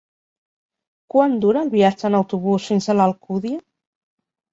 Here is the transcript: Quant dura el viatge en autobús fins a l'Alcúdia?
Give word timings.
Quant 1.15 1.35
dura 1.43 1.61
el 1.65 1.69
viatge 1.73 2.07
en 2.09 2.17
autobús 2.21 2.65
fins 2.71 2.87
a 2.87 2.95
l'Alcúdia? 2.97 3.61